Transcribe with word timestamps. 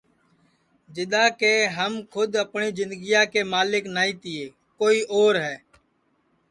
جِدؔا 0.95 1.25
کہ 1.39 1.53
ہم 1.77 1.91
کھود 2.11 2.31
اپٹؔی 2.43 2.69
جِندگیا 2.77 3.21
کے 3.33 3.41
ملک 3.51 3.83
نائی 3.95 4.13
تیے 4.21 4.43
کوئی 4.79 4.99
اور 5.15 5.33
ہے 5.45 5.55